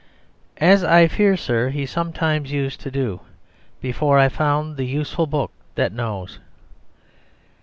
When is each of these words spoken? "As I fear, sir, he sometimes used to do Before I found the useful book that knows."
"As 0.57 0.83
I 0.83 1.07
fear, 1.07 1.37
sir, 1.37 1.69
he 1.69 1.85
sometimes 1.85 2.51
used 2.51 2.81
to 2.81 2.89
do 2.89 3.19
Before 3.81 4.17
I 4.17 4.29
found 4.29 4.75
the 4.75 4.85
useful 4.87 5.27
book 5.27 5.51
that 5.75 5.93
knows." 5.93 6.39